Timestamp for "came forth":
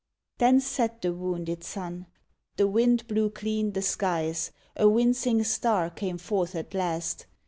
5.91-6.55